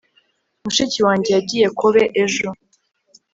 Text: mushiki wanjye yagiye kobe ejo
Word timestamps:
mushiki 0.63 0.99
wanjye 1.07 1.29
yagiye 1.37 1.67
kobe 1.79 2.03
ejo 2.23 2.47